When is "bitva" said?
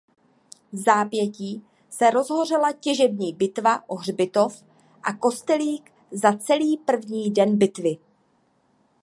3.33-3.89